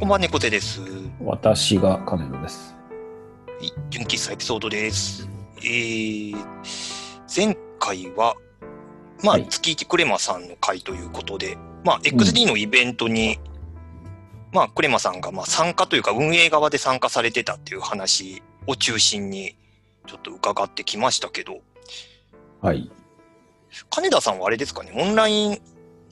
[0.00, 0.80] こんばんは、猫背です。
[0.80, 0.86] は
[1.20, 2.74] 私が金野です。
[3.60, 5.28] い、純喫茶エピソードです。
[5.58, 6.34] えー、
[7.36, 8.34] 前回は、
[9.22, 13.38] まあ、はい月一クレマさんの回ということで、まあ、XD のイベントに、
[14.52, 19.54] まあ、クレマさんがまあ参加というか、運営側で参加されてたっていう話を中心に、
[20.06, 21.58] ちょっと伺ってきましたけど、
[22.62, 22.90] はい。
[23.90, 25.60] 金田さんはあれですかね、オンライン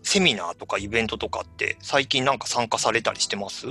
[0.09, 3.66] セミナーとかイベントとかって、最近なんか参加されたりしてます？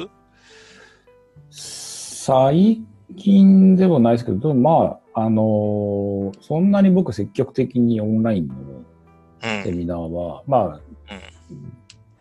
[1.50, 2.84] 最
[3.16, 9.64] 近ではないですけど、まあ、あのーそんなに僕積極的にオンラインのうん。
[9.64, 10.82] セミナーは、まあ、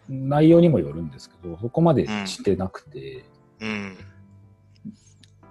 [0.08, 3.22] 内容にもよるんですけど、そこまでしてなくて
[3.60, 3.98] うん。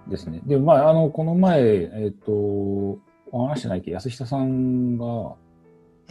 [0.08, 0.40] ですね。
[0.44, 3.92] で、まあ、あの、この前、えっ、と、お話してないけ？
[3.92, 5.36] ど、安下さんが、うん。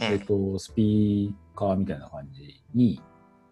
[0.00, 3.02] えっ、と、スピーカーみたいな感じに、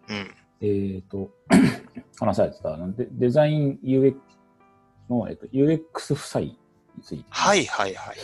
[0.07, 0.31] うん。
[0.61, 1.29] えっ、と、
[2.19, 4.15] 話されてた、あのデデザイン UX
[5.09, 6.57] の、えっと UX 負債に
[7.03, 8.15] ついて、はいはいはい。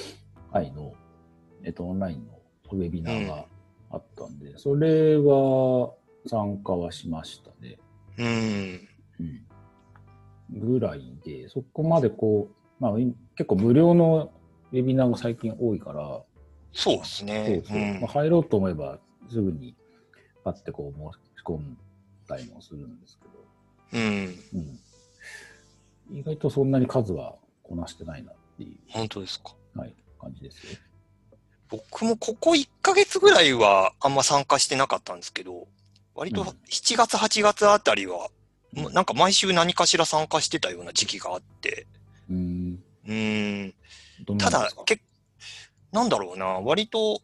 [0.51, 0.93] はい、の、
[1.63, 2.39] えっと、オンラインの
[2.71, 3.45] ウェビナーが
[3.89, 5.93] あったんで、それは
[6.27, 7.77] 参加はしましたね。
[8.17, 8.87] うん。
[9.19, 10.69] うん。
[10.69, 14.31] ぐらいで、そこまでこう、まあ、い結構無料の
[14.71, 16.21] ウェビナーが最近多いから、
[16.73, 17.61] そうですそうね。
[17.65, 18.99] そううんまあ、入ろうと思えば
[19.31, 19.75] すぐに
[20.43, 21.77] パッてこう申し込ん
[22.27, 24.39] だりもするんですけど、うん。
[26.11, 29.55] うん、意外とそんなに数はこなしてないなってい本当ですか。
[29.75, 30.71] う、はい、感じですよ。
[31.69, 35.67] 僕もここ1ヶ月ぐらいはあんま参加してなかったんですけど、
[36.13, 38.29] 割とうん7月、8月あたりは、
[38.73, 41.87] もうなんか毎週何かしら参加してたような時期があって、
[42.29, 42.83] うーん。
[43.07, 43.73] うん。
[44.37, 45.01] ただけ
[45.91, 47.21] なんだろうな、割と、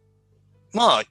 [0.74, 1.08] まあ、い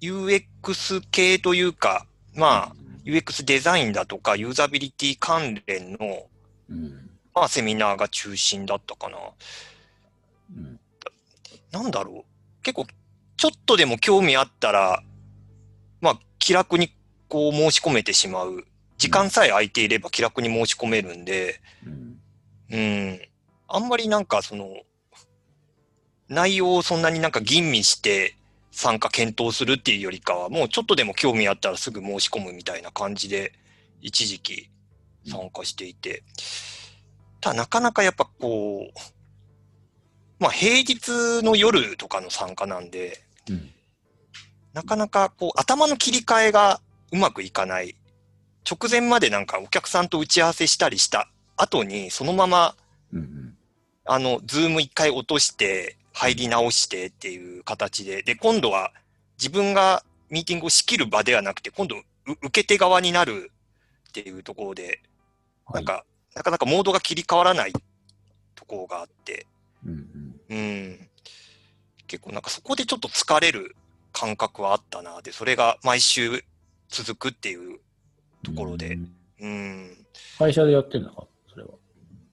[0.00, 6.26] UX 系というか、まあ、UX デザインだとか、ユーザビリティ関連の、
[6.70, 7.10] うん。
[7.34, 9.18] まあ、セミナーが中心だったかな。
[10.56, 10.80] うん。
[11.70, 12.62] なんだろう。
[12.62, 12.86] 結構、
[13.36, 15.02] ちょっとでも興味あったら、
[16.00, 16.92] まあ、気楽に
[17.28, 18.64] こう申し込めてしまう。
[18.98, 22.20] 時間さえ空いていれば気楽に申し込めるんで、うん。
[22.70, 23.20] うん。
[23.68, 24.82] あんまりなんかその、
[26.28, 28.36] 内容をそんなになんか吟味して
[28.70, 33.52] 参加検討するっていうよりかは、もうちょっとでも興味あったらすぐ申し込むみたいな感じで、
[34.00, 34.70] 一時期
[35.26, 36.22] 参加していて。
[37.40, 39.00] ただなかなかやっぱこう、
[40.38, 43.70] まあ平日の夜とかの参加なんで、うん。
[44.72, 46.80] なかなかこう頭の切り替えが
[47.12, 47.96] うまくいかない。
[48.70, 52.76] 直前までなんかお客さんと打ち合わせしたりした後に、そのまま
[53.12, 53.56] うん。
[54.04, 58.92] あの、ズーム一回落として、入り直してっていう形で、で、今度は
[59.38, 62.02] 自分がミーティングを仕切る場ではなくて、今度、う
[62.42, 63.50] 受け手側になる
[64.10, 65.00] っていうところで、
[65.64, 65.86] はないん。
[65.86, 66.04] か、
[66.34, 67.72] なかなかモードが切り替わらない
[68.54, 69.46] ところがあって、
[69.86, 70.34] うん。
[70.50, 71.08] うん。
[72.06, 73.74] 結構なんかそこでちょっと疲れる
[74.12, 75.22] 感覚はあったな。
[75.22, 76.44] で、それが毎週
[76.90, 77.78] 続くっていう
[78.42, 80.06] ところでうんうん。
[80.38, 81.70] 会社でやってるのかそれは。
[81.70, 81.72] い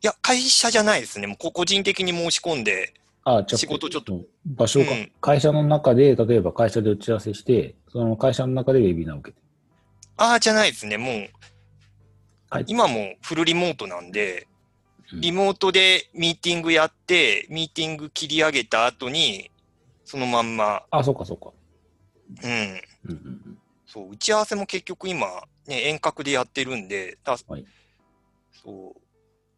[0.01, 1.27] や、会社じゃないですね。
[1.27, 2.93] もうこ個人的に申し込んで、
[3.35, 4.21] あ、じゃあ仕事ちょっと。
[4.45, 5.11] 場所か、うん。
[5.19, 9.43] 会社の中で、例えば会社で打ち合わせして、その会社の中でウェビナーを受けて。
[10.15, 10.97] ああ、じゃないですね。
[10.97, 11.29] もう、
[12.49, 12.65] はい。
[12.67, 14.47] 今もフルリモートなんで、
[15.11, 15.21] うん。
[15.21, 19.51] リモートでミーティングやって、ミーティング切り上げた後に、
[20.05, 21.51] そのまんま、あ、そうかそうか。
[22.43, 25.27] うん、うんうんそう、打ち合わせも結局今、
[25.65, 27.65] ね、遠隔でやってるんで、だはい。
[28.63, 29.01] そう、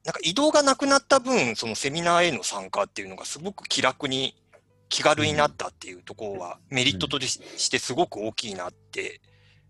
[0.10, 4.36] なんか移動がなくなった分、そのセミナーへの参加っていうのがすごく気楽に、
[4.90, 9.22] 気軽になったっていうところは、メリットとししてすごく大きいなって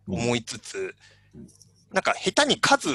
[0.08, 0.16] うん。
[0.16, 0.96] 思いつつ
[1.36, 1.48] うん、
[1.92, 2.88] なんか下手に数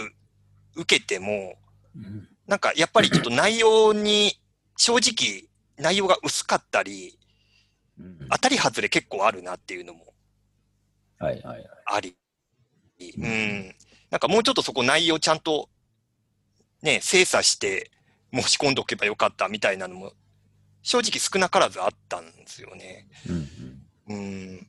[0.75, 1.56] 受けても、
[1.94, 4.40] うんなんかやっぱりちょっと内容に、
[4.79, 5.44] 正直
[5.76, 7.19] 内容が薄かったり、
[8.00, 10.14] うん当たり外れ結構あるなっていうのも
[11.19, 11.67] はいはいはい。
[11.85, 12.17] あり、
[13.19, 13.29] ううん
[13.69, 13.75] ん。
[14.08, 15.69] なんかもうちょっとそこ内容ちゃんと
[16.84, 17.90] ね、精査して
[18.32, 20.12] 申し込んでおけばよかったみたいなのも
[20.82, 23.08] 正直少なからずあったんですよね。
[23.26, 24.66] うんうん。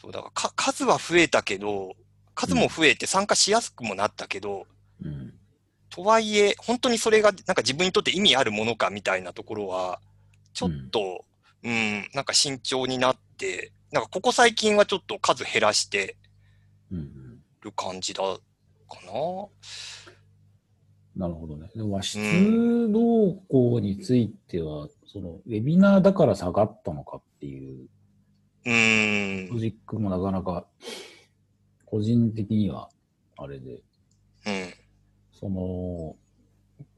[0.00, 1.94] そう、だからか数は増えたけど、
[2.34, 4.66] 数も増えて参加しやすくもなったけど、
[5.02, 5.34] うんうん
[5.92, 10.00] とはいえ、本当にそれがなんか自分にとって意味あるものかみたいなところは、
[10.52, 11.24] ちょっと、
[11.64, 16.16] うん、なんか慎重になって、なんかここ最近はちょっと数減らして
[16.92, 18.38] うんうんる感じだか
[19.04, 19.12] な。
[21.16, 21.68] なるほどね。
[21.74, 22.20] でも、質
[22.92, 27.88] 動向については、その、ウェビナーだから下がったのかっていう
[28.64, 29.52] うーん。
[29.52, 30.66] ロジックもなかなか、
[31.84, 32.88] 個人的には、
[33.36, 33.72] あれで。
[33.72, 33.82] うん。
[35.32, 36.16] その、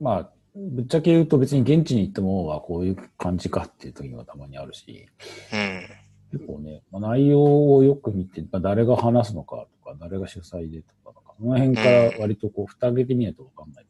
[0.01, 5.09] まあ、ぶっちゃけ言うと別に現地に行っても、あこういう感じかっていう時がたまにあるし、
[5.53, 5.89] うん。
[6.33, 13.87] 結構ね、まあ、内容をよく見て、まあ、誰が話すのかとか、誰が主催でとか、その辺から割とこう、蓋開けてみないとわかんない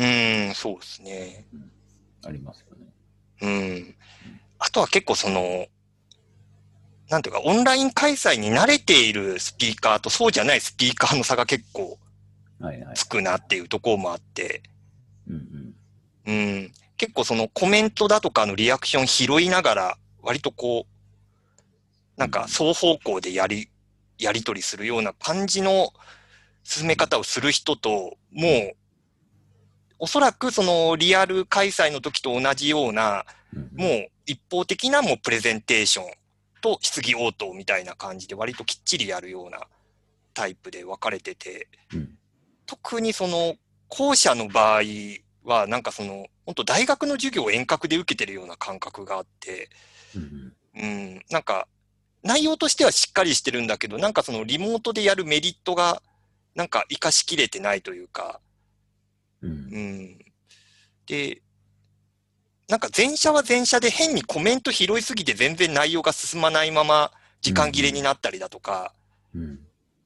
[0.00, 1.46] うん、そうですね。
[2.24, 2.92] ありますよね。
[3.42, 3.94] うん。
[4.58, 5.66] あとは結構その、
[7.10, 11.98] なんていうか、オンライン開催に慣れているスピーカーとそうじゃないスピーカーの差が結構
[12.60, 12.94] はいはい。
[12.94, 14.62] つくなっていうところもあって、
[15.28, 15.74] うん
[16.26, 16.72] うん。
[16.96, 23.70] 結構そのコメントだとかのリアクション拾いながら、割とこう、なんか双方向でやり、
[24.18, 25.92] やり取りするような感じの
[26.62, 28.76] 進め方をする人と、もう、
[30.00, 33.26] おそらくそのリアル開催の時と同じような、
[33.76, 36.06] もう一方的なもうプレゼンテーション
[36.62, 39.60] と質疑応答みたいな感じで割ときっちりやるような
[40.32, 42.16] タイプで分かれてて、うん。
[42.66, 43.56] 特にその
[43.88, 44.82] 後者の場合
[45.44, 49.68] はなんかその本当大学の授業を遠隔で受けてるような感覚があって、
[50.16, 51.66] うんうん、なんか
[52.22, 56.00] 内容としてはしっかりしてるんだけど、なんかそのリモートでやるメリットが
[56.54, 58.40] なんか活かしきれてないというか、
[59.42, 59.50] うん。
[59.50, 60.18] うん。
[61.06, 61.42] で、
[62.68, 67.10] なんか前者は前者で変にコメント拾いすぎて全然内容が進まないまま
[67.40, 68.94] 時間切れになったりだとか、
[69.34, 69.58] うん。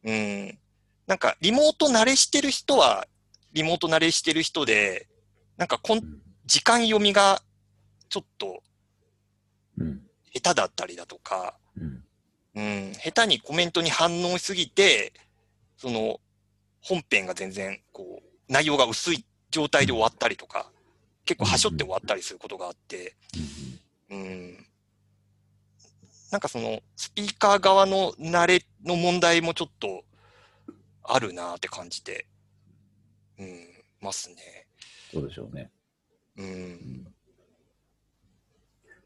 [0.05, 0.59] うん。
[1.07, 3.07] なんかリモート慣れしてる人は
[3.53, 5.09] リモート慣れしてる人で、
[5.59, 6.23] なんかこんうん。
[6.47, 7.43] 時間読みが
[8.09, 8.63] ちょっと
[9.79, 10.01] うん。
[10.33, 12.05] 下手だったりだとか、うん。
[12.55, 15.13] うん、下手にコメントに反応しすぎて、
[15.77, 16.21] その
[16.81, 20.71] 本編が全然こう内容が薄い状態で終わったりとか、
[21.25, 23.15] 結構端折って終わったりすることがあって、
[24.11, 24.67] うん。
[26.31, 30.05] なんかそのスピーカー側の慣れの問題もちょっと
[31.03, 32.27] あるなって感じて、
[33.39, 33.61] うん、
[34.01, 34.67] ますね。
[35.13, 35.71] そうでしょうね。
[36.37, 37.07] うん。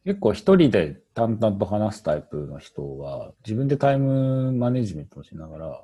[0.04, 5.76] 結構一人で淡々と話すタイプの人は、自分でタイムマネジメントをしながら、うん。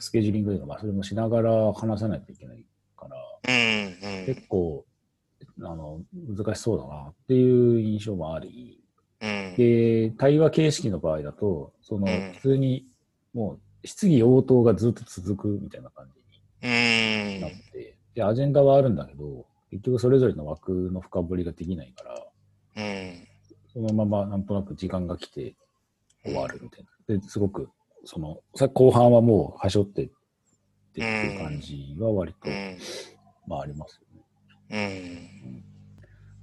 [0.00, 2.64] スケジューリングとか、まあ、それもしながら話さないといけない
[2.96, 3.16] から。
[4.26, 4.84] 結構、
[5.60, 8.80] あの、難しそうだなっていう印象もあり、
[9.20, 9.54] うん。
[9.56, 12.86] で、対話形式の場合だと、そのうん、普通に、
[13.34, 16.22] もう、質疑応答がずっと続くみたいな感じ
[16.62, 22.22] うんになって、で、アジェンダはあるんだけど、結局それぞれの枠の深掘りができないから、
[22.76, 23.28] うん。
[23.72, 25.54] そのままなんとなく時間が来て
[26.24, 27.18] 終わるみたいな。
[27.18, 27.68] で、すごく、
[28.04, 30.10] その、さ後半はもう、はしょってっ
[30.94, 32.78] ていう感じは割と、うん。
[33.46, 34.24] まあありますよね。
[34.70, 35.64] うん。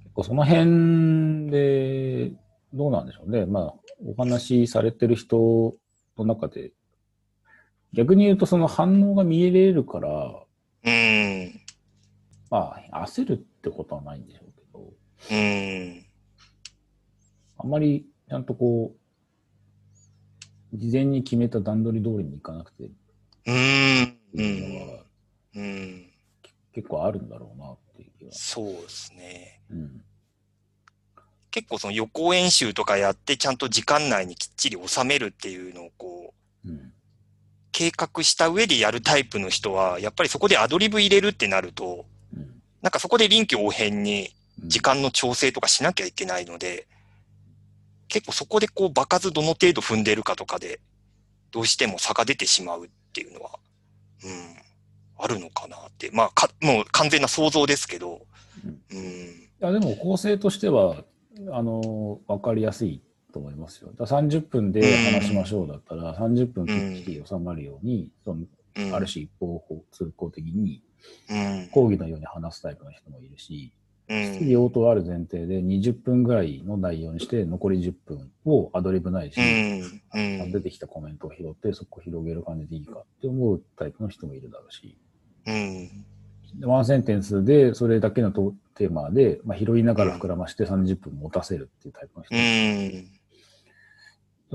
[0.02, 2.32] 結構その辺で、
[2.72, 3.46] どうなんでしょうね。
[3.46, 3.74] まあ、
[4.04, 5.74] お話しされてる人
[6.16, 6.72] の中で、
[7.92, 10.44] 逆に言うとその反応が見えれるから、
[10.84, 11.60] うん。
[12.50, 14.92] まあ、焦るってことはないんでしょうけど、
[15.30, 16.06] うん。
[17.58, 18.99] あんまりちゃんとこう、
[20.72, 22.84] 事前に決めた段取り通りにいかなくて、
[23.46, 24.18] うん。
[24.34, 25.04] ういうのはん。
[25.56, 26.10] うん。
[26.72, 28.28] 結構あるんだろうなっていう。
[28.30, 29.60] そうですね。
[29.70, 30.04] うん。
[31.50, 36.34] 結構その予行演習とかやってちゃんと時間内にきっちり収めるっていうのをこ
[36.64, 36.92] う、うん。
[37.72, 42.46] 計画した上でやるタイプの人は、やっぱりそこでアドリブ入れるってなると、うん
[42.82, 44.30] なんかそこで臨機応変に
[44.62, 46.86] うん時間の調整とかしなきゃいけないので、
[48.10, 50.80] 結構そこでこう場数どの程度踏んでるかとかで、
[51.50, 53.58] どうしても差が出てしまうっていうのは、
[54.24, 56.10] うん、あるのかなって。
[56.12, 58.26] まあ、か、もう完全な想像ですけど、
[58.64, 58.98] うん。
[58.98, 61.04] うん、いや、でも構成としては、
[61.52, 63.00] あの、わかりやすい
[63.32, 63.90] と思いますよ。
[63.96, 68.44] だから30分で話しましょうだったら、30分きっちり収まるように、その
[68.76, 70.80] うん、ある種一方通行的に
[71.28, 73.79] うん、講義のように話すタイプの人もいるし、うん、
[74.10, 84.98] 質疑応答ある前提で20分ぐらいの内容にして、残り10分をアドリブないし、うん、うん、出てきたコメントを拾って、そこ広げる感じでいいかって思うタイプの人もいるだろうし、
[85.46, 85.88] うん、
[86.58, 92.34] でワンセンテンスでそれだけのトテーマで、まあ、拾いながら膨らまして30分持たせるっていうタイプの人。
[92.34, 92.98] うもいる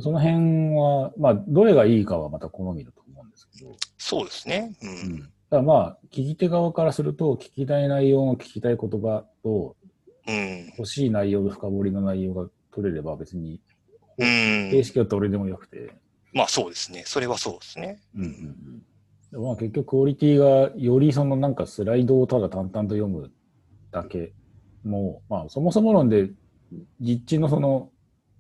[0.02, 4.76] ん、その辺は、まあ、どれがいいかはまた好みだと思うんですけど、そうですね。
[4.82, 9.76] ううんだまあ、聞き手側からすると、聞きたい内容の聞きたい言葉と、
[10.28, 13.60] うん、欲しい内容の深掘りの内容が取れれば別に、
[14.18, 14.72] うん。
[14.72, 15.94] 形式はどれでもよくて、
[16.34, 17.04] まあそうですね。
[17.06, 18.00] それはそうですね。
[18.16, 18.82] うんうんうん
[19.44, 23.32] まあ結局クオリティがよりそのなんかスライドをただ淡々と読む
[23.92, 24.32] だけ
[24.86, 26.30] もう、まあそもそも論で
[27.02, 27.90] 実地のその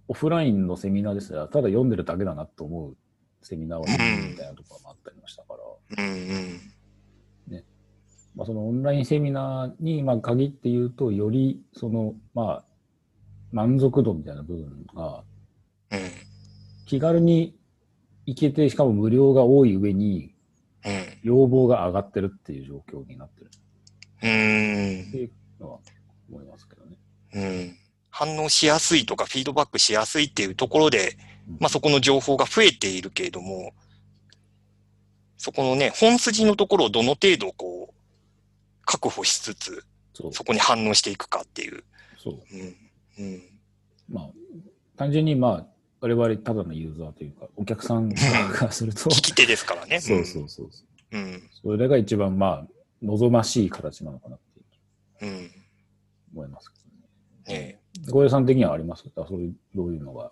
[0.07, 2.97] オフラインのセミナーですらただ読んでるだけだなと思う
[3.41, 5.55] セミナーはみたいなところもあったりましたか
[5.97, 6.59] ら、うん、うん。
[8.43, 12.63] あ、そのオンラインセミナーにまあ限って言うと、よりその、まあ、
[13.51, 15.23] 満足度みたいな部分が
[15.91, 15.99] うん。
[16.85, 17.55] 気軽に
[18.25, 20.33] 行けて、しかも無料が多い上に、
[20.85, 21.05] うん。
[21.23, 23.49] 要望が上がってるっていう状況になってる
[24.21, 25.79] うーんっていうのは
[26.29, 26.97] 思いますけどね。
[27.33, 27.77] うん。
[28.09, 33.73] 反応しやすいとかフィードバックしやすいっていうところで、うんまあそこの情報が増えているけれども、
[35.37, 37.94] そこのね、本筋のところをどの程度こう、
[38.85, 39.83] 確保しつつ、
[40.31, 41.83] そこに反応していくかっていう。
[42.17, 42.39] そう。
[42.53, 42.75] うん。
[43.19, 43.41] うん。
[44.09, 44.29] まあ、
[44.95, 45.65] 単純にまあ、
[46.01, 49.99] 我々ただのユーザーというか、お客さんからすると、聞き手ですからね。
[49.99, 51.17] そうそうそうそう。
[51.17, 51.49] うん。
[51.63, 52.67] それが一番まあ、
[53.01, 54.39] 望ましい形なのかなっ
[55.19, 55.51] てうん。
[56.33, 56.79] 思いますけ
[57.47, 57.59] どね。
[57.59, 57.79] ね
[58.11, 59.03] 小江さん的にはあります？
[59.03, 60.31] かそういう、どういうのが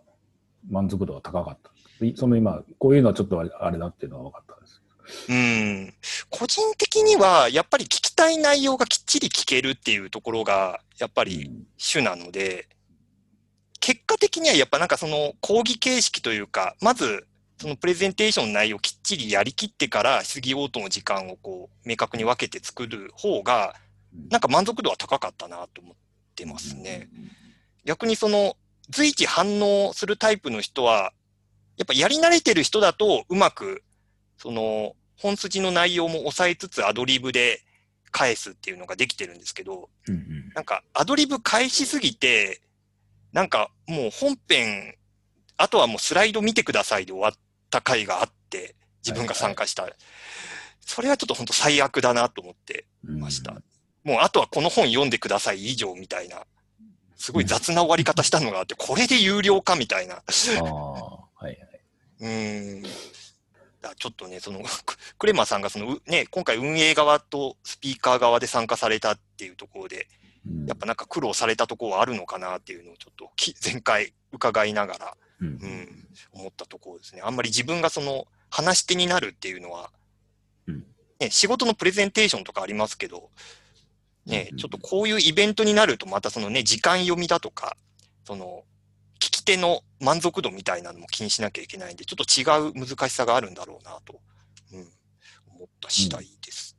[0.70, 1.72] 満足度が高かった
[2.06, 4.82] いその今、こういうのはちょっとあれあれだっていうのは分かったんです
[5.30, 5.94] うん。
[6.30, 11.24] 個人的には、やっぱり聞きたい内容がきっちり聞けるっていうところが、やっぱ。
[11.24, 12.68] り主なので、
[13.80, 17.28] 結果的にはやっぱなんかその講義形式というか、まず、
[17.60, 23.84] そのプレゼンテーションの内容をきっちりやりきってから質疑応答の時間をこう明確に分けて作る方が、うん
[24.30, 25.96] なんか満足度は高かったなと思っ
[26.36, 27.10] てますね。。
[27.84, 28.56] 逆にその
[28.90, 31.14] 随時反応するタイプの人は、
[31.78, 33.84] やっぱやり慣れてる人だとうまく、
[34.44, 37.62] その本筋の内容も抑えつつアドリブで
[38.12, 42.62] 返すっていうのができてるんですけど、うんうんなんかアドリブ返しすぎて、
[43.32, 44.96] なんかもう本編、
[45.58, 47.34] あとはもうスライド見てくださいで終わっ
[47.72, 49.88] た回があって、自分が参加した。
[50.82, 53.54] それはちょっと本当最悪だなと思ってうんました。
[54.04, 56.44] もうあとはこの本読んでください以上みたいな、
[57.16, 60.18] すごい雑な終わり方したのがあって、これで有料かみたいな。
[60.18, 61.58] ああ、はいはい。
[62.20, 62.84] うーん。
[63.84, 70.08] だちょっとね、その、ク クレマさんがその、うね、今回運営側とスピーカー側で参加されたっていうところで、
[70.48, 70.66] うん。
[70.66, 75.48] やっぱなんか苦労されたところはあるのかなっていうのをちょっとき 前回伺いながら、うん。
[75.48, 77.22] うん、思ったところですね。
[77.22, 79.92] あんまり自分がその話し手になるっていうのは、
[80.68, 80.86] うん。
[81.20, 83.30] ね、仕事のプレゼンテーションとかありますけど、
[84.26, 87.76] ねうん、ちょっとこういうイベントになるとまたそのね、時間読みだとか、
[88.26, 88.73] その、聞
[89.44, 94.20] 手の満足度みたいなのも気にしなきゃいけないんで、ちょっと違う難しさがあるんだろうなと、
[94.74, 94.80] うん、
[95.56, 96.76] 思った次第です。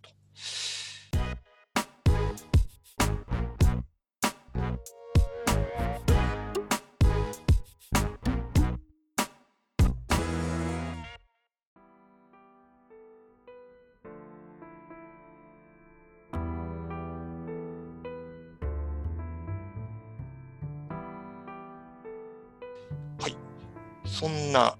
[24.24, 24.76] そんな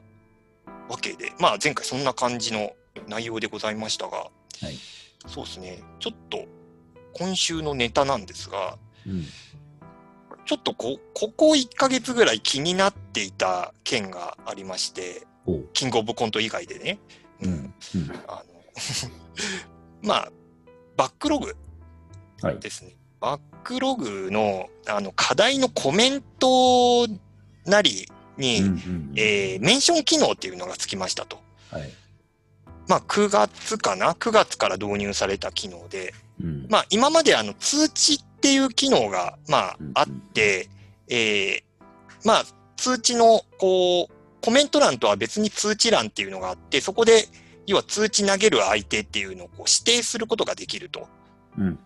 [0.89, 2.73] わけで、まあ前回そんな感じの
[3.09, 4.31] 内容でございましたが、は
[4.71, 4.79] い。
[5.27, 6.47] そうですね、ちょっと
[7.13, 9.25] 今週のネタなんですが、うん。
[10.47, 15.27] ちょっとこここ1ヶ月ぐらい気になっていた件がありまして、
[15.75, 16.99] キングオブコント以外でね、
[17.43, 17.51] うん。
[17.51, 17.75] うん。
[18.27, 18.45] あの
[20.03, 20.33] まあ、
[20.97, 21.55] バックログ
[22.41, 22.59] はい。
[22.61, 22.97] ですね。
[23.21, 27.07] バックログのあの課題のコメント
[27.67, 31.39] なりに、うんうんえーメンション機能っていうのがつきましたと。
[31.71, 31.91] はい。
[32.87, 36.13] まあ、9月かな ?9 月から導入された機能で、
[36.43, 40.69] うんまあ、今まであの通知っていう機能が、まあうん、あって、
[41.09, 41.63] えー
[42.25, 42.45] まあ、
[42.77, 47.29] 通知の、こう、コメント欄とは別に通知欄っていうのがあって、そこで、
[47.67, 51.09] 要は通知投げる相手っていうのをこう指定することができると。
[51.59, 51.79] うん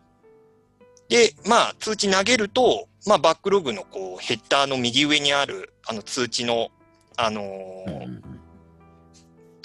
[1.08, 6.68] で、まあ、通知投げると、まあ、 Backlog のこう、ヘッダーの右上にある、あの通知の、
[7.16, 8.38] あのー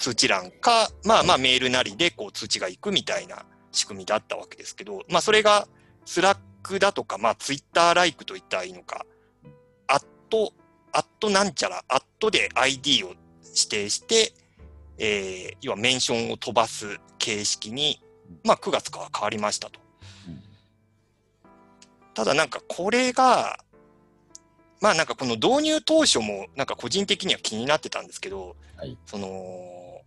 [0.04, 5.66] 通知欄か、まあまあメールなりでこう通知が行くみたいな仕組みだったわけですけど、まあそれが
[6.04, 9.06] Slack だとか、まあ Twitter like と言ったらいいのか、
[9.86, 10.52] アット、
[10.92, 13.16] アットなんちゃら、アットで ID を指
[13.70, 14.34] 定して、
[14.98, 18.02] えー、要はメンションを飛ばす形式に、
[18.44, 19.80] まあ9月から変わりましたと。
[22.14, 23.58] ただなんかこれが、
[24.80, 30.00] まあなんかこの導入当初もなんか個人的には気になってたんですけど、はいその、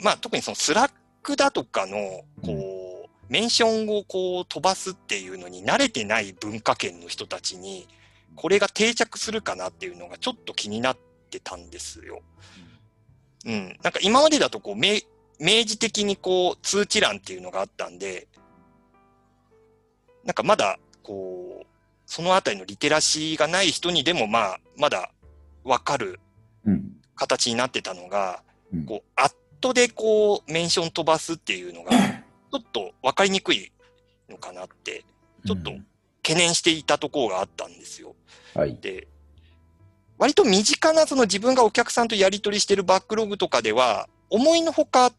[0.00, 1.96] まあ特にその Slack だとかの、
[2.42, 7.88] こう、メンションをこう飛ばすっていうのに慣れてない文化圏の人たちに、
[8.36, 10.98] これが定着するかなっていうのがちょっと気になっ
[11.30, 12.20] てたんですよ。
[13.46, 13.78] うん。
[13.82, 15.00] なんか今までだとこう、明
[15.40, 18.28] 明示的にこう、通知欄っていうのがあったんで、
[20.24, 21.66] なんかまだ、こう、
[22.06, 25.12] そのあたりのリテラシーがない人にでもまあ、まだ
[25.62, 26.18] わかる
[26.66, 28.42] うん形になってたのが、
[28.72, 31.92] うんこう、アットでこう、メンション飛ばすっていうのが、
[32.50, 33.70] ちょっとわかりにくい
[34.28, 35.04] のかなって、
[35.46, 35.70] ちょっと
[36.22, 38.16] 懸念していたところがあったんですよ。
[38.54, 38.76] はい。
[38.80, 39.06] で、
[40.18, 45.12] 割と身近なその自分がお客さんとやり取りしてるバックログとかでは、思いのほか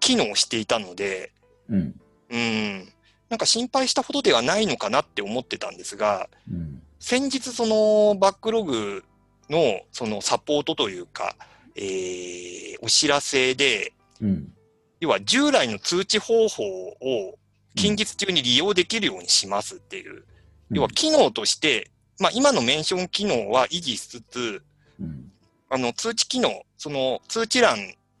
[0.00, 1.32] 機能していたので、
[1.68, 2.00] うん。
[2.30, 2.92] うん、
[3.28, 6.82] なんか心配したほどではないのかなって思ってたんですが、うん。
[7.00, 9.04] 先日そのバックログ
[9.50, 11.34] のそのサポートというか、
[11.74, 14.52] えーお知らせで、うん。
[15.00, 17.38] 要は従来の通知方法を
[17.74, 20.24] 近日中に利用できるようにしますっていう、
[20.70, 21.90] 要は機能として、
[22.20, 24.62] まあ今のメンション機能は維持しつつ、
[25.00, 25.32] うん。
[25.68, 27.76] あの通知機能、その通知欄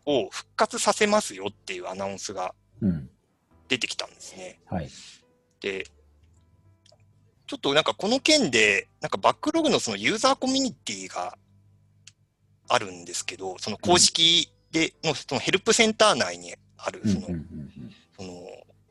[0.06, 3.08] を復活させますよっていうアナウンスがうん。
[3.68, 4.60] 出てきたんですね。
[4.66, 4.88] はい。
[5.60, 5.86] で、
[7.46, 11.36] ちょっとなんかこの件で、なんかバックログのそのユーザーコミュニティが
[12.68, 17.12] あるんですけど、その公式でのそのヘルプセンター内にあるうん。
[17.12, 17.70] その、うん。
[18.16, 18.28] その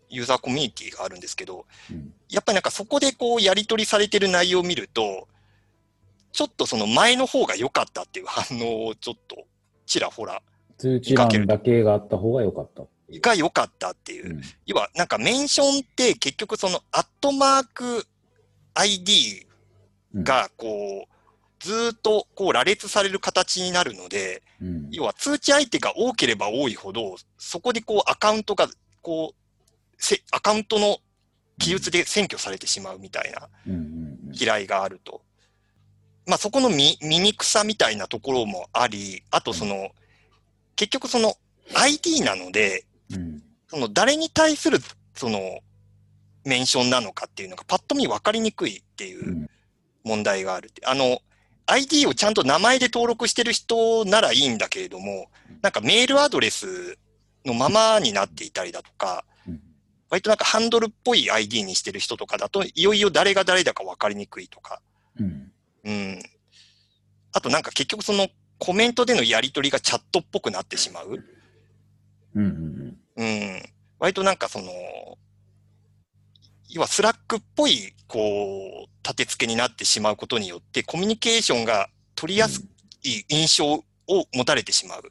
[0.10, 2.14] ユーザーコミュニティがあるんですけど、うん。
[2.30, 5.28] やっぱりなんかそこでこうやり取りされてる内容を見ると、
[6.32, 9.46] ちょっとその前の方が良かったっていう反応をちょっと
[9.86, 10.42] ちらほら
[10.78, 12.84] 通知欄だけがあった方が良かった。
[13.22, 14.34] が良かったっていうう。
[14.38, 14.42] ん。
[14.66, 18.06] 要はなんかメンションって結局そのアットマーク
[18.74, 19.46] ID
[20.16, 21.16] がこう、
[21.60, 24.90] ずーっとこう羅列される形になるので、うん。
[24.92, 28.68] 要は通知相手が多ければ多いほど、そこでこうアカウントが、
[29.02, 29.36] こう、
[29.98, 31.00] せアカウントの
[31.58, 33.50] 記述で占拠されてしまうみたいな。
[34.34, 35.22] 嫌いがあると。
[36.28, 39.90] まあそこの見醜さみたいなところもあり、あとその、
[40.76, 41.36] 結局その
[41.74, 43.44] ID なので、うん。
[43.68, 44.80] その誰に対する
[45.14, 45.60] その
[46.44, 49.50] メンションなのかっていうのがパッと見分かりにくいっていううん
[50.06, 50.86] 問題があるって。
[50.86, 51.20] あの、
[51.66, 56.98] ID をちゃんと名前で登録してる人ならいいんだけれども、なんかメールアドレス
[57.44, 59.62] のままになっていたりだとか、うん
[60.08, 64.80] 割となんかハンドルっぽい ID にしてる人とかだと、いよいよ誰が誰だか分かりにくいとか、
[65.20, 65.52] うん。
[65.84, 66.20] うん。
[67.34, 68.28] あとなんか結局その
[68.60, 71.26] コメントでのやり取りがチャットっぽくなってしまう。
[72.36, 72.46] うん。
[72.46, 72.98] うん。
[73.18, 73.64] うん。
[74.00, 74.72] 割となんかその、
[76.70, 82.66] 要は Slack っぽい、こう、立て付けになってしまうことによって、コミュニケーションが取りやす
[83.04, 83.84] い印象を
[84.34, 85.04] 持たれてしまう、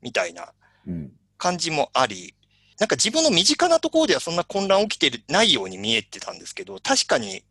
[0.00, 0.52] みたいな
[0.86, 1.12] うん。
[1.38, 2.34] 感じもあり、
[2.78, 7.44] なんか自分の身近なところではそんな混乱起きてないように見えてたんですけど、確かに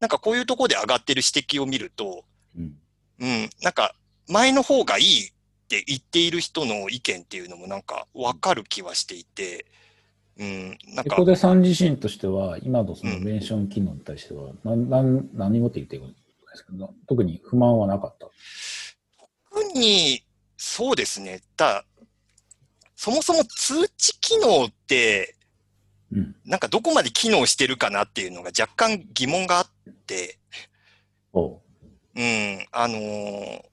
[0.00, 2.24] なんかこういうところで上がってる指摘を見ると、
[2.56, 2.78] うん。
[3.20, 3.94] うん、なんか
[4.28, 5.32] 前の方がいい
[5.68, 9.66] って言っている人の意見っていうのもなんかわかる気はしていて、
[10.38, 16.14] うん、なんかエコ、デさん自身としては、今のそのメンション機能に対しては、なん、なん、何もって言っていいんで
[16.54, 18.28] すけど、特に不満はなかった？
[19.50, 20.22] 特に、
[20.56, 21.42] そうですね。
[21.56, 21.84] ただ、
[22.96, 25.34] そもそも通知機能って、
[26.10, 26.34] うん。
[26.46, 29.66] なんかどこまで機能してるかなっていうのが若干疑問があっ
[30.06, 30.38] て、
[31.34, 31.60] おう。
[32.16, 33.67] うん、あのー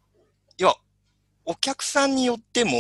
[1.45, 2.71] お客さんによっても、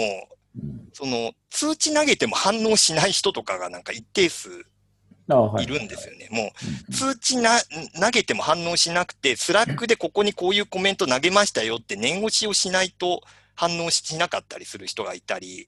[0.61, 0.89] うん。
[0.93, 6.27] その、通知投げても反応しない人とかがなんか一定数いいるんですよね。
[6.31, 6.49] もう、う
[6.91, 7.59] ん通知な、
[7.99, 13.21] 投げても反応しなくて、 Slackでここにこういうコメント投げましたよって念押しをしないと
[13.55, 15.67] 反応しなかったりする人がいたり、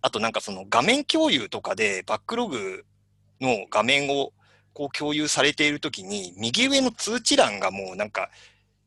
[0.00, 2.84] あとなんかその画面共有とかで Backlog
[3.40, 4.32] の画面を
[4.74, 8.30] こう共有されているときに、右上の通知欄がもうなんか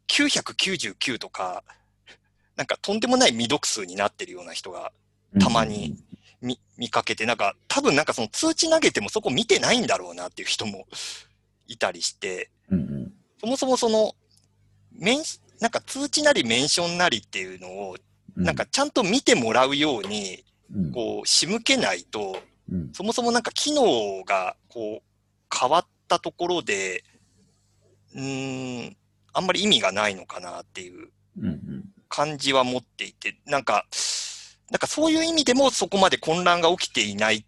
[0.07, 1.63] 999とか、
[2.57, 4.91] なんかとんでもない未読数になってるような人が
[5.39, 5.95] たまに。
[6.39, 10.85] 見見かけて、なんか多分なんかその通知投げてもそこ見てないんだろうなっていう人も
[11.67, 12.51] いたりして。
[13.39, 14.13] そもそもその、
[14.91, 15.23] メン
[15.59, 17.97] なんか通知なりメンションなりっていうのを、
[18.35, 18.43] うん。
[18.43, 20.43] なんかちゃんと見てもらうように、
[20.75, 22.39] うん、こう、仕向けないと、
[22.71, 22.91] うん。
[22.93, 27.03] そもそもなんか機能がこう、変わったところで、
[28.13, 28.97] うーん、
[29.33, 31.83] あんまり意味がないのかなっていううんうん。
[32.07, 33.85] 感じは持っていて、なんか、
[34.71, 37.45] なんかそういう意味でもそこまで混乱が起きていないっ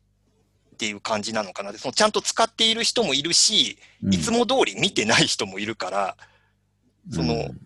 [0.78, 1.72] ていう感じなのかな。
[1.72, 4.14] で、そのちゃんと使っている人もいるし、うん。
[4.14, 6.18] いつも通り見てない人もいるから、
[7.12, 7.60] そのうん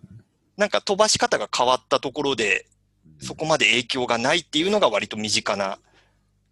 [0.55, 2.67] なんか飛ばし方が変わったところで、
[3.19, 5.79] そこまで影響がないっていうのが割と身近な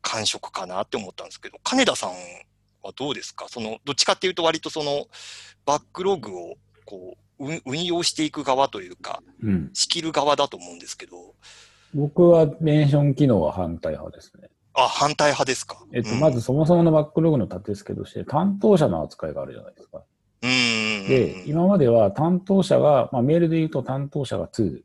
[0.02, 2.10] 感触かなって思ったんですけど、金田さん
[2.82, 3.46] はどうですか？
[3.48, 5.06] その、どっちかっていうと割とその、
[5.66, 9.70] バックログをこう、運運用していく側というか、うん。
[9.74, 11.36] 仕切る側だと思うんですけど、
[11.94, 14.50] 僕はメンション機能は反対派ですね。
[14.74, 20.04] あ、反対派ですかえっと、うんまずそもそものバックログの立て付けとして、担当者の扱いがあるじゃないですか。
[20.44, 21.08] うーん。
[21.08, 24.82] で、今までは担当者が、まあ、メールで言うと担当者が2。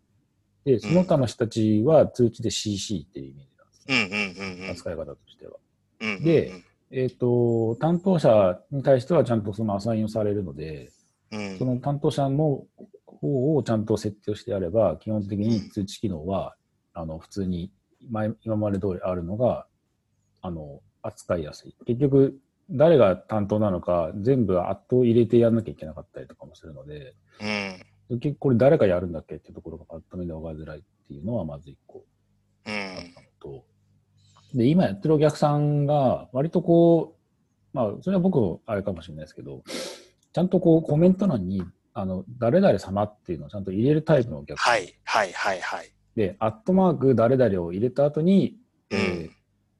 [0.64, 4.34] で、その他の人たちは通知で CC っていうイメージなんですね。
[4.36, 4.70] うんうんうんうん。
[4.70, 5.52] 扱い方としては。
[6.00, 6.52] うんうんうんで、
[6.90, 10.90] えっ、と、担当者に対してはちゃんとそのアサインをされるので、
[11.32, 11.64] うんそ。
[11.64, 12.64] の担当者の
[13.06, 16.56] 方をちゃんと設定をしてやれば、基本的に通知機能は、
[16.92, 17.72] あの、普通に
[18.10, 19.66] 前、今まで通りあるのが、
[20.42, 21.76] あの、扱いやすい。
[21.86, 22.38] 結局、
[22.70, 28.18] 誰が担当なのか、全部アットを入れてやんなきゃいけなかったりとかもするので、うん。
[28.18, 32.04] 結局これ誰がやるんだっけっていうところがパッと見で分かりづらいっていうのはまず一個
[32.66, 32.72] うん。
[32.72, 33.64] あったのと、
[34.54, 37.16] で、今やってるお客さんが、割とこ
[37.74, 39.62] う、まあ、それは僕のあれかもしれないですけど、
[40.36, 41.62] ちゃんとこう、コメント欄に、
[41.94, 44.72] あの、誰々様っていうのをちゃんと入れるタイプのお客さん。
[44.74, 45.90] はい、はい、はい、はい。
[46.14, 48.58] で、アットマーク誰々を入れた後に、
[48.90, 49.30] うんえー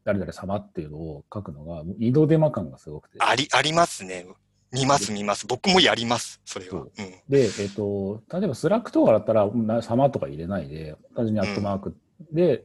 [0.06, 3.18] 誰々様っていうのを書くのが、二度手間感がすごくて。
[3.18, 4.24] あり、ありますね。
[4.72, 5.48] 見ます、見ます。
[5.48, 6.70] 僕もやります、それは。
[6.70, 7.10] そううん。
[7.28, 11.96] で、えっ、と、例えば Slackとかだったら、な様とか入れないで、単純にアットマーク
[12.32, 12.64] で、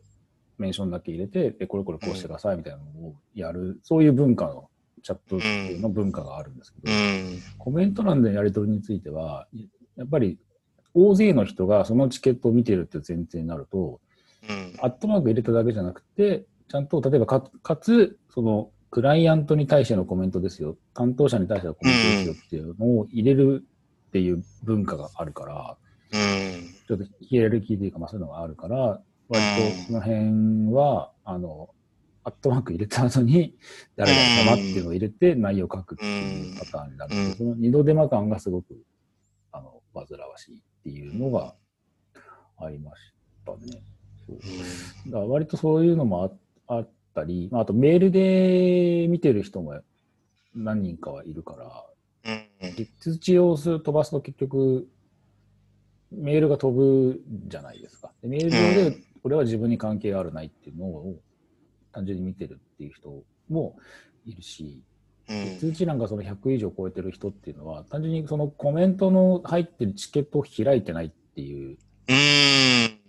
[0.59, 4.69] メンションだけ入れて、で、これこれこうしてくださいみたいなのをやる、そういう文化の、
[5.01, 5.37] チャット
[5.81, 7.39] の文化があるんですけど、うん。
[7.57, 9.47] コメント欄でのやり取りについては、
[9.97, 10.39] やっぱり
[10.93, 13.99] 大勢の人がそのチケットを見てるっていう前提になると、
[14.49, 14.75] うん。
[14.81, 23.63] アットマーク入れただけじゃなくて、ちゃんと例えばか、かつ、その、クライアントに対してのコメントですよ、担当者に対してのコメントですよっていうのを入れる
[24.07, 25.77] っていう文化があるから、
[26.13, 26.73] うん。
[26.87, 29.43] ちょっとヒエラルキーというか、まあそういうのがあるから、割
[29.77, 31.69] とその辺は、あの、
[32.23, 33.55] アットマーク入れた後に、
[33.95, 38.77] 誰々様っていうのを入れて内容を書くっていうパターンになるので、うんその二度手間感がすごく、
[39.51, 41.55] あの、煩わしいっていうのが
[42.57, 43.13] ありまし
[43.45, 43.81] たね。
[44.27, 44.37] そう
[45.07, 46.31] だから割とそういうのも
[46.67, 49.81] ああったり、まあ、あとメールで見てる人も
[50.55, 51.55] 何人かはいるか
[52.23, 52.87] ら、うん。
[52.99, 54.87] 通知を飛ばすと結局、
[56.11, 58.11] メールが飛ぶじゃないですか。
[58.21, 61.15] でメール上で、これは自分に関係あるないっていうのを
[61.93, 63.75] 単純に見てるっていう人も
[64.25, 64.81] いるし、
[65.29, 65.57] うん。
[65.59, 71.77] 通知欄がその100以上超えてる人っていうのは、単純にそのコメントの入ってるチケットを開いてないっていう
[72.07, 73.01] うん。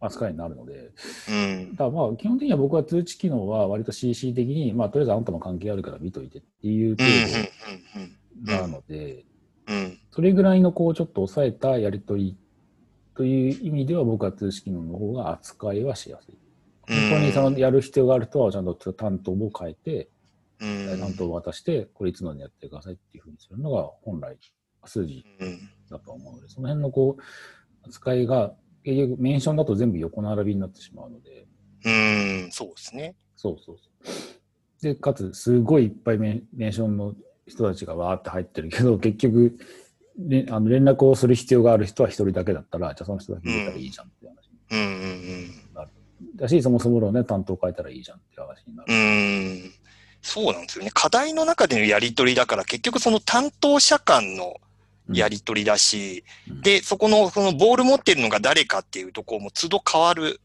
[0.00, 0.90] 扱いになるので、
[1.28, 1.74] うん。
[1.74, 8.44] だまあ基本的には僕は通知機能は割と CC 的に、まあとりあえずあんたも関係あるから見といてっていう程うん。
[8.44, 9.24] 度なので、
[9.68, 9.98] うん。
[10.10, 12.36] それぐらいのこうちょっと抑えたやり取り
[13.14, 16.38] という意味では僕は通知機能の方が扱いはしやすい。
[16.88, 20.08] 本当にそのやる必要がある人はちゃんと担当を変えて、
[20.60, 21.00] うん。
[21.00, 24.38] 担当を渡して、これいつのにやってくださいっていうふうにするのが本来
[24.84, 25.70] 数字うん。
[25.90, 31.46] だと思うので、その辺のこう扱いが結局メンションだと全部横並びになってしまうので、
[31.84, 31.90] う
[32.46, 32.48] ん。
[32.52, 33.14] そうですね。
[33.36, 34.26] そうそうそう。
[34.82, 37.14] で、かつ、すごいいっぱいメンメンションの
[37.46, 39.58] 人たちがわーって入ってるけど、 結局、
[40.18, 44.78] ね、あの連絡をする必要がある人は一人だけだったら、じゃあその人だけ入れたらいいじゃんっていう話うん。
[44.78, 45.65] うん。
[46.36, 48.92] だし、そもそものね、担当変えたらいいじゃんって話になる。
[48.92, 49.72] うん。
[50.22, 50.90] そうなんですよね。
[50.92, 54.56] 課題の中でのやり取りだから、結局その担当者間の
[55.12, 60.40] やり取りだし、うんで、そこの、そのボール持ってるのが誰かっていうところも都度変わる。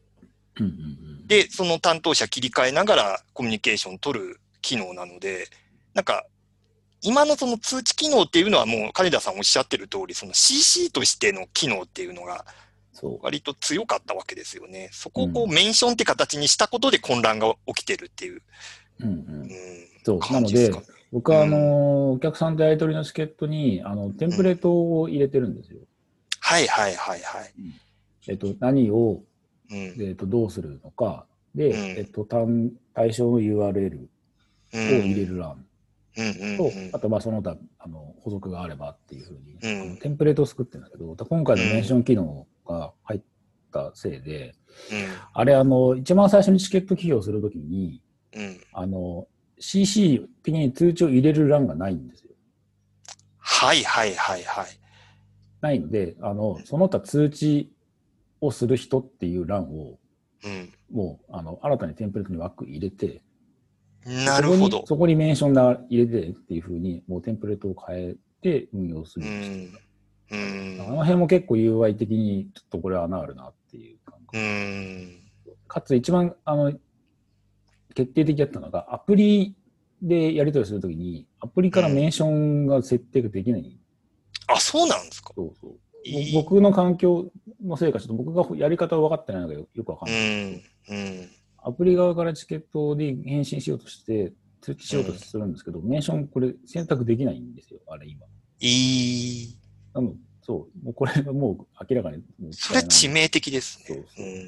[0.60, 0.74] うんうんう
[1.24, 5.48] ん、で、その担当者切り替えながらコミュニケーション取る機能なので、
[5.94, 6.24] なんか、
[7.00, 12.44] 今のその通知機能っていうのはもう金田さんおっしゃってる通り、その CC としての機能っていうのが。
[13.22, 14.90] 割と強かったわけですよね。
[14.92, 18.42] そこをこううメンションって形にしたことで混乱が起きてるっていう、
[19.00, 19.14] うんうん。
[19.42, 19.50] うん、
[20.04, 20.18] そう。
[20.32, 20.70] なので。
[21.12, 25.80] 僕は、あの、お客さんとやり取りのチケットに、あの、テンプレートを入れてるんですよ。
[26.40, 27.52] はいはいはいはい。
[28.28, 29.22] えっと、何を、
[29.70, 29.78] うん。
[30.00, 31.26] えっと、どうするのか。
[31.54, 31.76] で、うん。
[31.98, 34.08] えっと、単対象の URL を
[34.72, 35.66] 入れる欄。
[36.16, 36.26] うん。
[36.26, 36.56] うん。
[36.56, 36.90] と、うん。
[36.94, 43.22] あと、まあ、その他、あの、補足があればっていうふうに、テンプレートを作ってるんだけど、今回のメンション機能が入っ
[43.72, 44.54] たせいで、
[45.32, 48.02] あれ、あの、一番最初にチケット起業するときに、
[48.34, 49.26] うんうんあの、
[49.58, 52.32] CC 的に通知を入れる欄がないんですよ。
[53.38, 54.66] はいはいはいはい。
[55.60, 57.72] ないので、あの、その他通知
[58.40, 59.98] をする人っていう欄を、
[60.44, 60.72] うん。
[60.90, 63.22] もう、あの、新たにテンプレートに枠入れて、
[64.04, 64.86] なるほどそこに。
[64.86, 69.82] そこにメンションが入れてっていうふうに、もうテンプレートを変えて運用すうるようにして。
[70.32, 74.38] うんあの辺も結構 UI 的に、ちょっとこれは穴あるなっていう感覚。
[74.38, 75.18] うん。
[75.68, 76.72] かつ一番、あの、
[77.94, 79.54] 決定的だったのが、アプリ
[80.00, 83.78] でやり取りするときに、アプリからメンションが設定ができない。
[84.48, 85.32] あ、そうなんですか？
[85.36, 85.72] そうそう。
[86.34, 87.30] 僕の環境
[87.62, 90.20] のせいか、ちょっと僕がやり方を分かってないのがよよくわかんうない。
[90.50, 90.54] ん。
[90.54, 91.28] うん。
[91.58, 98.26] アプリ側からチケットで返信しようとして、通知しようとするんですけど、メンションこれ選択できないんですよ、あれ今。
[98.60, 99.58] いい。
[99.94, 103.84] なのそう、もうこれはもう明らかにそれ致命的ですね。
[103.86, 104.42] そうそううん。
[104.42, 104.46] っ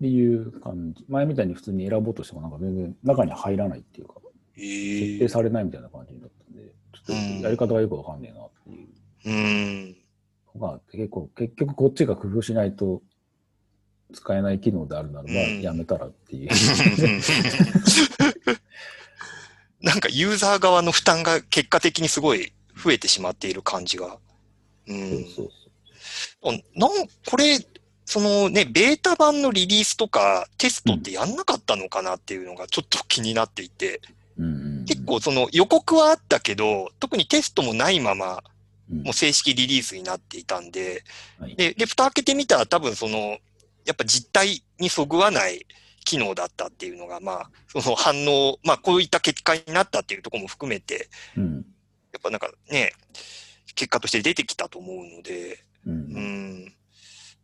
[0.00, 1.04] ていう感じ。
[1.08, 4.14] 前みたいに普通に選ぼうとしてもなんか全然中に入らないっていうか、
[4.56, 7.12] え設定されないみたいな感じだったんで、ちょっと
[7.44, 8.88] やり方がよくわかんねえなっていう。
[9.26, 9.96] うん。
[10.60, 13.02] まあ、結構、結局こっちが工夫しないと
[14.12, 16.50] 使えない機能であるならば、うんやめたらっていう。
[19.82, 24.18] なんかユーザー側の負担が結果的にすごい増えてしまっている感じが。
[24.88, 24.92] う
[26.42, 26.90] そんなん
[27.26, 27.58] これ、
[28.04, 34.00] そのね、ベータ版のリリースとかテストってやんなかったのかなっていうのがちょっと気になっていて、
[34.86, 38.42] 結構その予告はあったけど、特にテストもないまま、
[38.90, 39.02] うん。
[39.04, 41.04] もう正式リリースになっていたんで、
[41.38, 41.54] はい。
[41.54, 43.38] で、で、蓋開けてみたら多分その、
[43.84, 45.64] やっぱ実態にそぐわない
[46.04, 51.64] 機能だったっていうのが、まあ、その反応、まあ、こういった結果になったっていうところも含めて、うん
[52.12, 52.92] やっぱなんかね、
[53.74, 56.74] 結果として出てきたと思うので、うんうん。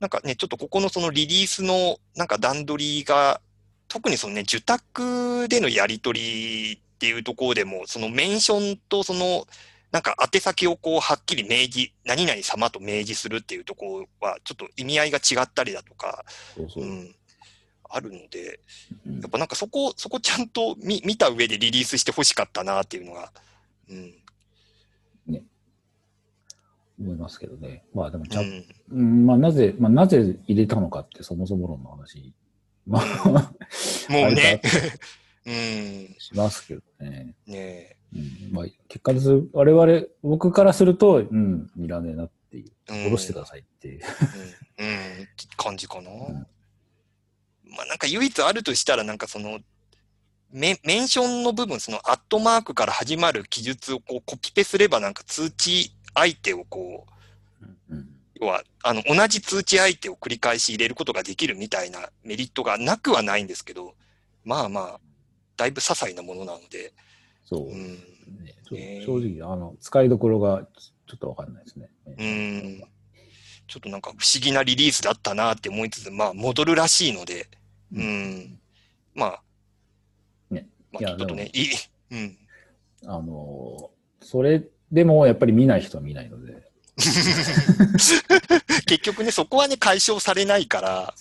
[0.00, 3.40] なんかね、ちょっとここのそのリリースのなんか段取りが、
[3.88, 9.46] 特にそのね、受託でのやり取りっていうところでも、そのメンションとその、
[9.92, 16.24] なんか宛先をこうはっきり明示、何々様と明示するっていうところは、ちょっと意味合いが違ったりだとか、
[16.56, 16.86] そうそうう。
[16.86, 17.14] ん、
[17.88, 18.60] あるので、
[19.06, 23.32] うんやっぱなんかそこ、そこちゃんと見見た上でリリースしてほしかったなっていうのが、
[23.88, 24.14] うん。
[27.00, 27.84] 思いますけどね。
[27.94, 32.34] まあでもちゃ、うんん、うんまあなぜ、まあなぜ入れたのかってそもそも論の話、
[32.86, 33.28] まあ、
[34.08, 34.60] もうね
[35.46, 37.34] うん、しますけどね。
[37.46, 39.44] ねうん、まあ結果です。
[39.52, 42.64] 我々、僕からすると、うん、いらねえなっていう。
[42.64, 44.00] うん下ろしてくださいっていう。
[44.78, 46.10] うん、うん、感じかな。
[46.10, 46.14] ん
[47.76, 49.60] まあなんか唯一あるとしたら、なんかその、
[50.52, 57.06] メメンションの部分、そのアットマークから始まる記述をこうコピペすれば、なんか通知相手をこ
[57.90, 58.08] う、うん。
[58.40, 63.94] 要は、あの、同じ通知相手を繰り返し入れることができるみたいなメリットがなくはないんですけど、
[64.44, 65.00] まあまあ、
[65.56, 66.92] だいぶ些細なものなので、
[67.44, 67.68] そう。
[67.68, 67.98] うん、
[68.72, 70.66] ね正直、あの、使いどころが
[71.06, 71.90] ちょっとわかんないですね。
[72.06, 72.82] うん、
[73.66, 77.48] ちょっとなんか不思議なリリースだったなって思いつつ、まあ戻るらしいので、
[77.92, 78.58] ううん、
[79.14, 79.42] まあ、
[80.50, 80.66] ね。
[80.92, 81.68] まあちょっとね、いい、
[82.10, 82.38] うん。
[83.06, 86.64] あの、それでもやっぱり見ない人は見ないので。
[88.86, 91.14] 結局ね、そこはね、解消されないから、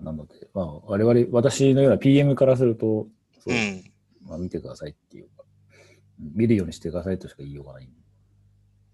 [0.00, 3.08] なので、まあ、我々、私のような PM からすると、
[3.40, 3.84] そううん、
[4.26, 5.42] まあ、見てくださいっていうか、
[6.18, 7.88] うん見るようにしてくださいとしか言いようがないん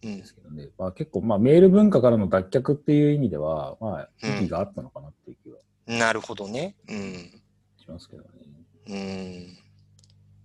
[0.03, 0.68] うんで、すけどね。
[0.79, 6.77] まあ結構、まあメール文化からの脱却っていう意味では、まあうん意義があったのかなっていう気はなるほどね。
[6.88, 7.42] うん。
[7.79, 8.29] しますけどね。
[8.88, 9.59] うん。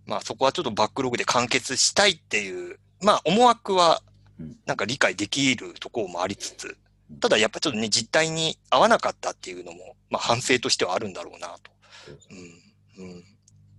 [0.05, 4.01] まあそこはちょっとバックログで完結したいっていう、まあ思惑は
[4.39, 6.75] うんなんか理解できるところもありつつ、
[7.21, 11.71] ただやっぱちょっとね、実態に合わなかったっていうのも、まあ反省としてはあるんだろうなと。
[12.19, 13.07] そうん。
[13.13, 13.23] うん。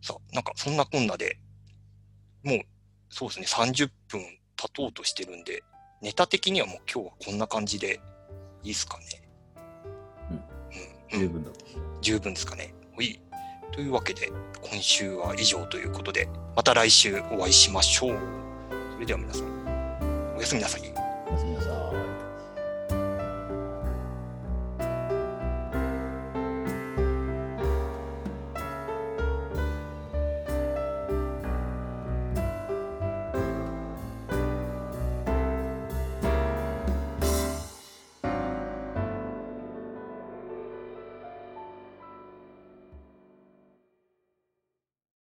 [0.00, 1.38] さあ、なんかそんなこんなで、
[2.44, 2.60] もう、
[3.10, 4.20] そうですね、30分
[4.54, 5.64] 経とうとしてるんで、
[6.00, 8.00] ネタ的にはもう今日はこんな感じで
[8.62, 9.04] いいですかね。
[10.30, 11.20] うんうん。
[11.20, 11.56] 十分だと。
[12.00, 12.72] 十分ですかね。
[12.94, 13.20] ほい。
[13.72, 14.30] というわけで、
[14.62, 18.55] 今週は以上ということで、また来週お会いしましょう。
[18.96, 20.80] それでは皆さん、おやすみなさい。
[21.28, 21.85] おやすみなさい